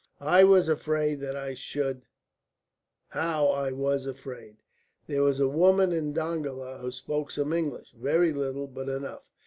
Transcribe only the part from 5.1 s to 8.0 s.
was a woman in Dongola who spoke some English